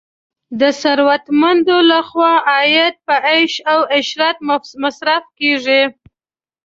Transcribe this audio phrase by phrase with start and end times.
[0.59, 4.37] د ثروتمندو لخوا عاید په عیش او عشرت
[4.83, 5.81] مصرف کیږي.